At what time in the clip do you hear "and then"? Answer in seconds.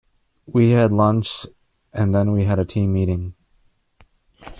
1.93-2.31